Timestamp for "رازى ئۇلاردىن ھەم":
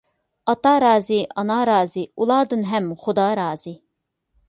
1.71-2.91